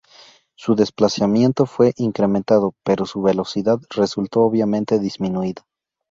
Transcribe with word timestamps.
Su 0.55 0.73
desplazamiento 0.75 1.67
fue 1.67 1.93
incrementado 1.95 2.73
pero 2.83 3.05
su 3.05 3.21
velocidad 3.21 3.77
resultó 3.95 4.41
obviamente 4.41 4.97
disminuida. 4.97 5.63